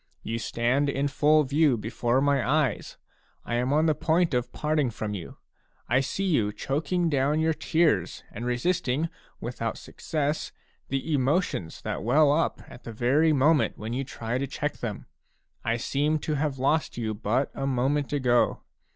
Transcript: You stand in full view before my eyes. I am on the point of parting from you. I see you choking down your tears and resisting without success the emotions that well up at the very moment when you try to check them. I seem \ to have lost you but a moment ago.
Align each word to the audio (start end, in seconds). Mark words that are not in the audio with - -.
You 0.23 0.39
stand 0.39 0.89
in 0.89 1.07
full 1.07 1.43
view 1.43 1.77
before 1.77 2.21
my 2.21 2.43
eyes. 2.69 2.97
I 3.45 3.53
am 3.57 3.71
on 3.71 3.85
the 3.85 3.93
point 3.93 4.33
of 4.33 4.51
parting 4.51 4.89
from 4.89 5.13
you. 5.13 5.37
I 5.87 5.99
see 5.99 6.23
you 6.25 6.51
choking 6.51 7.07
down 7.07 7.39
your 7.39 7.53
tears 7.53 8.23
and 8.31 8.43
resisting 8.43 9.09
without 9.39 9.77
success 9.77 10.51
the 10.87 11.13
emotions 11.13 11.83
that 11.83 12.01
well 12.03 12.31
up 12.31 12.63
at 12.67 12.83
the 12.83 12.91
very 12.91 13.31
moment 13.31 13.77
when 13.77 13.93
you 13.93 14.03
try 14.03 14.39
to 14.39 14.47
check 14.47 14.77
them. 14.77 15.05
I 15.63 15.77
seem 15.77 16.17
\ 16.19 16.19
to 16.21 16.33
have 16.33 16.57
lost 16.57 16.97
you 16.97 17.13
but 17.13 17.51
a 17.53 17.67
moment 17.67 18.11
ago. 18.11 18.63